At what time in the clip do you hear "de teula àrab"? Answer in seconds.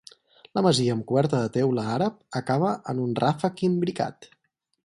1.43-2.17